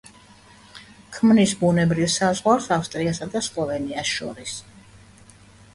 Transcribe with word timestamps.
ქმნის 1.17 1.53
ბუნებრივ 1.59 2.09
საზღვარს 2.15 2.71
ავსტრიასა 2.77 3.29
და 3.35 3.45
სლოვენიას 3.51 4.17
შორის. 4.19 4.57